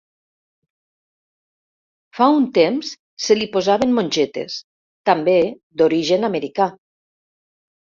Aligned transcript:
Fa 2.19 2.29
un 2.37 2.47
temps 2.55 2.95
se 3.27 3.37
li 3.39 3.49
posaven 3.57 3.95
mongetes, 3.99 4.57
també 5.13 5.39
d'origen 5.83 6.33
americà. 6.33 6.71